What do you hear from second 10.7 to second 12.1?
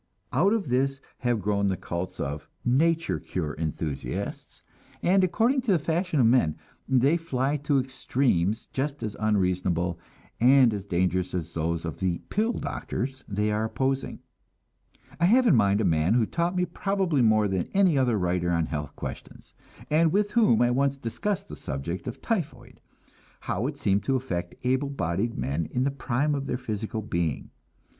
as dangerous as those of